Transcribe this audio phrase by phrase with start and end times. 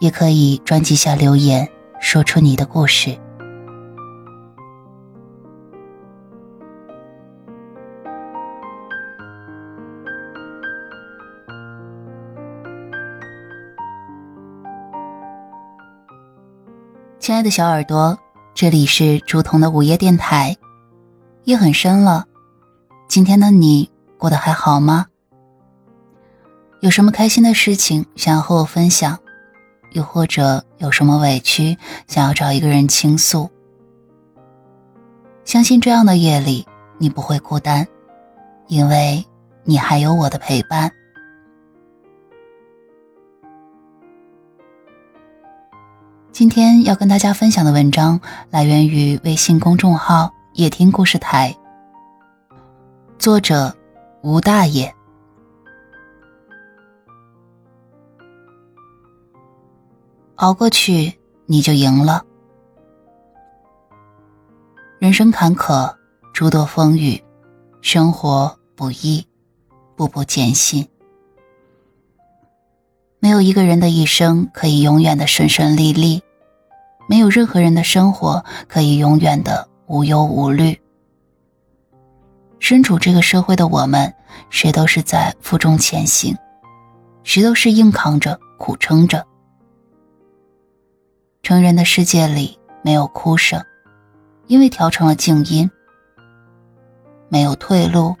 [0.00, 1.68] 也可以专辑下留言，
[2.00, 3.18] 说出你的故事。
[17.18, 18.18] 亲爱的小耳朵，
[18.54, 20.56] 这里是竹筒的午夜电台。
[21.44, 22.24] 夜很深了，
[23.08, 25.06] 今天的你过得还好吗？
[26.80, 29.18] 有什么开心的事情想要和我分享？
[29.92, 33.50] 又或者有什么委屈，想要找一个人倾诉。
[35.44, 36.66] 相信这样的夜里，
[36.98, 37.86] 你不会孤单，
[38.66, 39.24] 因为
[39.64, 40.92] 你还有我的陪伴。
[46.30, 51.56] 今天要跟大家分享的文章来源于微信公众号“夜听故事台”，
[53.18, 53.74] 作者
[54.22, 54.97] 吴大爷。
[60.38, 61.12] 熬过去，
[61.46, 62.22] 你就赢了。
[65.00, 65.92] 人生坎坷，
[66.32, 67.20] 诸多风雨，
[67.80, 69.26] 生活不易，
[69.96, 70.86] 步步艰辛。
[73.18, 76.22] 没有一个人的一生可以永远的顺顺利利，
[77.08, 80.80] 没有任何人的生活可以永远的无忧无虑。
[82.60, 84.14] 身处这个社会的我们，
[84.50, 86.36] 谁都是在负重前行，
[87.24, 89.26] 谁都是硬扛着、苦撑着。
[91.48, 93.64] 成人的世界里没有哭声，
[94.48, 95.66] 因为调成了静音；
[97.30, 98.14] 没有退路，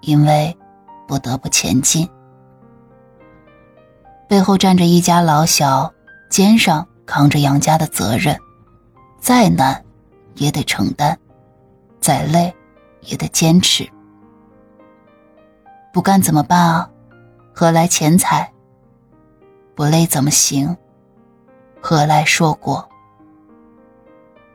[0.00, 0.58] 因为
[1.06, 2.10] 不得不前进。
[4.28, 5.94] 背后站着一家老小，
[6.28, 8.36] 肩上扛着杨家的责任，
[9.20, 9.80] 再难
[10.34, 11.16] 也得承担，
[12.00, 12.52] 再累
[13.02, 13.88] 也得坚持。
[15.92, 16.90] 不干怎么办啊？
[17.52, 18.52] 何来钱财？
[19.76, 20.76] 不累怎么行？
[21.86, 22.88] 何来说过？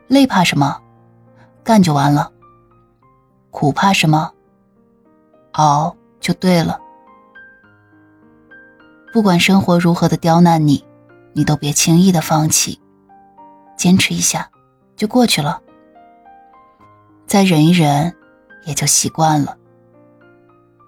[0.08, 0.80] 累怕什么？
[1.62, 2.32] 干就完了。
[3.52, 4.32] 苦怕什么？
[5.52, 6.80] 熬就对了。
[9.12, 10.84] 不管生活如何的刁难你，
[11.32, 12.80] 你都别轻易的放弃，
[13.76, 14.50] 坚持一下
[14.96, 15.62] 就过去了。
[17.28, 18.12] 再忍一忍，
[18.64, 19.56] 也就习惯了。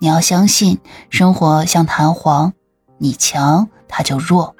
[0.00, 2.52] 你要相信，生活像弹簧，
[2.98, 4.56] 你强它就弱。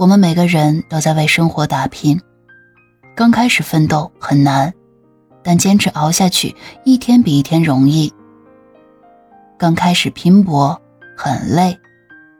[0.00, 2.18] 我们每个人都在为生活打拼，
[3.14, 4.72] 刚开始奋斗很难，
[5.42, 6.56] 但坚持熬下去，
[6.86, 8.10] 一天比一天容易。
[9.58, 10.80] 刚开始拼搏
[11.14, 11.78] 很累，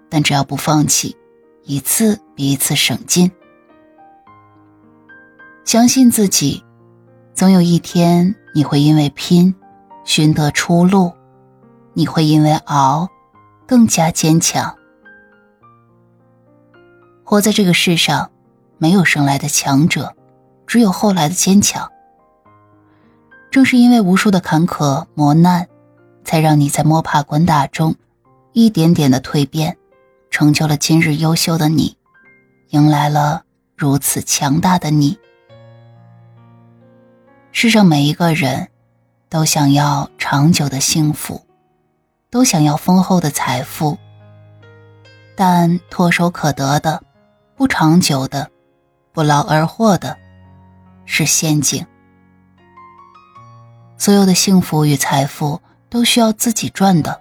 [0.08, 1.14] 但只要不放弃，
[1.64, 3.30] 一次比一次省劲。
[5.66, 6.64] 相信自己，
[7.34, 9.54] 总有一天你会因为拼，
[10.04, 11.12] 寻得出路；
[11.92, 13.06] 你会因为熬，
[13.66, 14.74] 更加坚强。
[17.30, 18.28] 活在这个世上，
[18.78, 20.16] 没有生来的强者，
[20.66, 21.88] 只有后来的坚强。
[23.52, 25.68] 正是因为无数的坎坷磨难，
[26.24, 27.94] 才让你在摸爬滚打中，
[28.52, 29.76] 一点点的蜕变，
[30.28, 31.96] 成就了今日优秀的你，
[32.70, 33.44] 迎来了
[33.76, 35.16] 如此强大的你。
[37.52, 38.66] 世上每一个人，
[39.28, 41.40] 都想要长久的幸福，
[42.28, 43.96] 都想要丰厚的财富，
[45.36, 47.00] 但唾手可得的。
[47.60, 48.50] 不长久的，
[49.12, 50.16] 不劳而获的，
[51.04, 51.86] 是陷阱。
[53.98, 55.60] 所有的幸福与财富
[55.90, 57.20] 都需要自己赚的，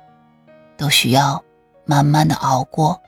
[0.78, 1.44] 都需要
[1.84, 3.02] 慢慢的熬过。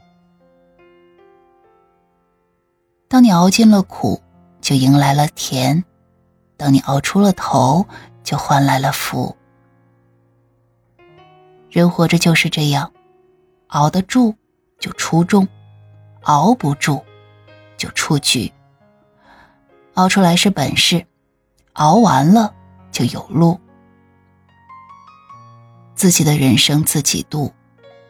[3.07, 4.21] 当你熬尽了苦，
[4.59, 5.81] 就迎来了甜；
[6.57, 7.85] 当你熬出了头，
[8.25, 9.33] 就换来了福。
[11.69, 12.91] 人活着就是这样，
[13.67, 14.35] 熬得住
[14.79, 15.47] 就出众，
[16.23, 17.01] 熬不住。
[17.81, 18.53] 就出局，
[19.95, 21.03] 熬出来是本事，
[21.73, 22.53] 熬完了
[22.91, 23.59] 就有路。
[25.95, 27.51] 自己的人生自己度，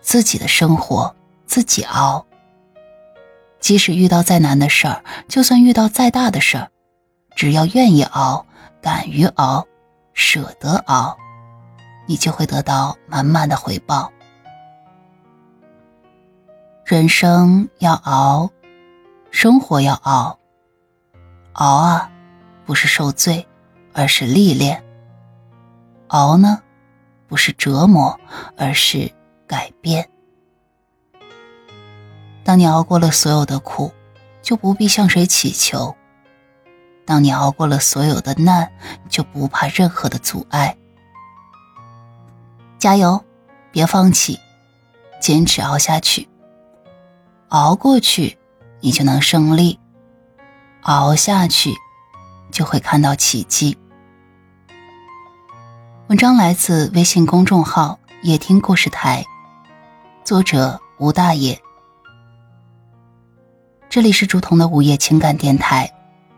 [0.02, 1.16] 自己的生活
[1.46, 2.26] 自己熬。
[3.62, 6.70] 即使遇到再难的事儿，就算遇到再大的事儿，
[7.38, 8.46] 只要愿意熬，
[8.82, 9.66] 敢于熬，
[10.14, 11.18] 舍得熬，
[12.10, 14.12] 你就会得到满满的回报。
[16.84, 18.50] 人生要熬。
[19.32, 20.38] 生活要熬，
[21.54, 22.12] 熬啊，
[22.66, 23.48] 不是受罪，
[23.94, 24.84] 而是历练。
[26.08, 26.62] 熬呢，
[27.28, 28.20] 不是折磨，
[28.58, 29.10] 而是
[29.48, 30.08] 改变。
[32.44, 33.92] 当你熬过了所有的苦，
[34.42, 35.96] 就不必向谁祈求；
[37.06, 38.70] 当你熬过了所有的难，
[39.08, 40.76] 就不怕任何的阻碍。
[42.78, 43.24] 加油，
[43.72, 44.38] 别放弃，
[45.22, 46.28] 坚持熬下去。
[47.48, 48.38] 熬过去，
[48.82, 49.78] 你就能胜利；
[50.82, 51.72] 熬下去，
[52.52, 53.78] 就会看到奇迹。
[56.08, 59.24] 文章来自微信公众号“夜听故事台”，
[60.26, 61.58] 作者吴大爷。
[63.90, 65.90] 这里是竹筒的午夜情感电台，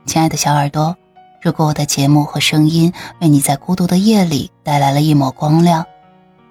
[0.06, 0.96] 亲爱的小耳朵，
[1.42, 5.86] 如果我的节目和声音为你在孤独的夜里带来了一抹光亮。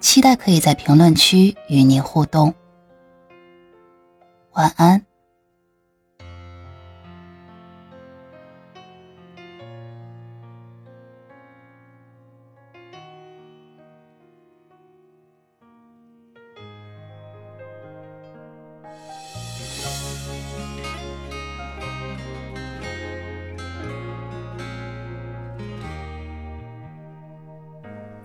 [0.01, 2.53] 期待可以在评论区与您互动。
[4.55, 5.12] 晚安。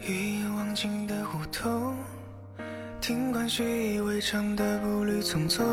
[0.05, 1.95] 一眼望尽的胡同，
[3.01, 5.63] 听惯习以为常的步履匆匆，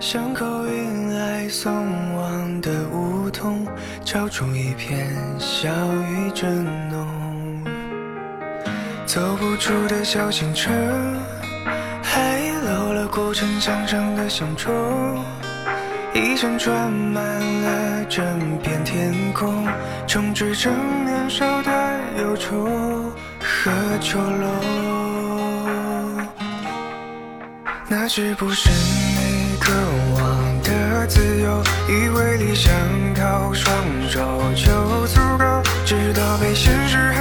[0.00, 1.72] 巷口迎来送
[2.16, 3.66] 往的梧桐，
[4.04, 7.62] 照出一片小雨正浓。
[9.04, 10.72] 走不出的小县城，
[12.02, 14.72] 还漏了古城墙上的响钟，
[16.14, 19.68] 一扇窗满了整片天空，
[20.06, 20.70] 充斥着
[21.04, 21.70] 年少的
[22.18, 22.93] 忧愁。
[23.64, 24.44] 个丑陋，
[27.88, 29.72] 那是不是你渴
[30.16, 31.62] 望的自由？
[31.88, 32.70] 以为理想
[33.14, 33.74] 靠双
[34.06, 34.20] 手
[34.54, 37.13] 就足够，直到被现实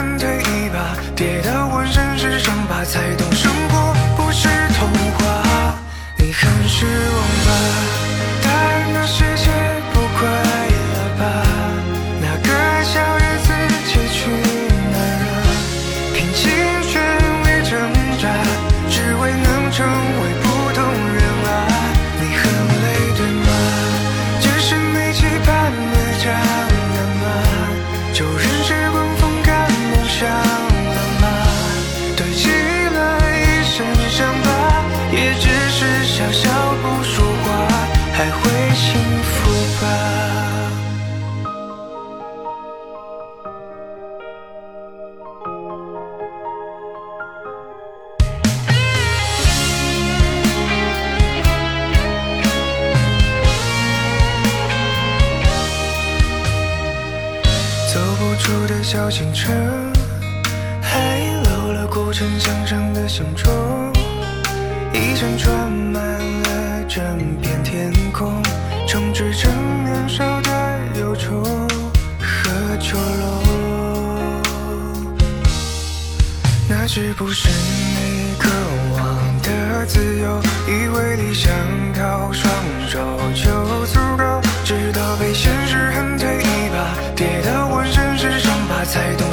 [36.24, 36.50] 笑笑
[36.82, 37.68] 不说话，
[38.14, 39.86] 还会幸福吧？
[57.94, 59.54] 走不出的小县城，
[60.82, 63.93] 还留了古城墙上的响钟。
[64.94, 67.04] 一扇窗满了整
[67.42, 68.42] 片天空，
[68.88, 69.50] 充斥着
[69.84, 71.44] 年少的忧愁
[72.20, 73.24] 和丑陋。
[76.70, 78.50] 那是不是你渴
[78.94, 80.40] 望的自由？
[80.68, 81.52] 以为理想
[81.94, 82.54] 靠双
[82.88, 83.00] 手
[83.34, 88.84] 就足够，直到被现实狠推一把，跌到浑身是伤疤。
[88.86, 89.33] 才懂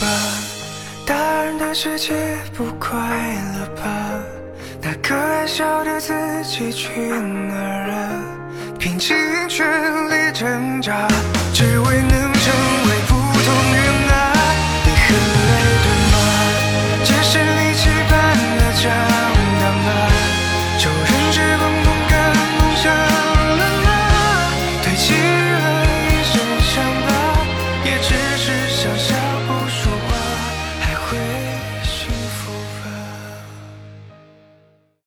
[0.00, 0.06] 吧？
[1.06, 1.14] 大
[1.44, 2.14] 人的世界
[2.56, 3.82] 不快乐吧？
[4.80, 6.12] 那个爱笑的自
[6.44, 7.94] 己去哪儿了？
[8.78, 9.16] 拼尽
[9.48, 9.66] 全
[10.08, 11.08] 力挣扎。
[11.52, 12.17] 只为那